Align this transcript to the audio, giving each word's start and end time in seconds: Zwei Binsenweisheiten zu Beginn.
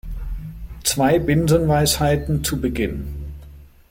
Zwei 0.83 1.19
Binsenweisheiten 1.19 2.43
zu 2.43 2.59
Beginn. 2.59 3.13